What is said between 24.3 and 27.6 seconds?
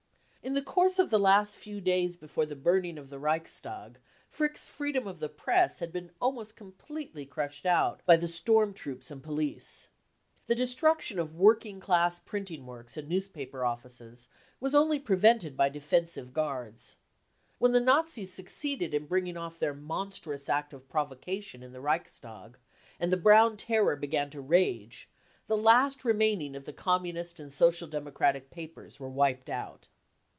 to rage, the last remaining of the Communist and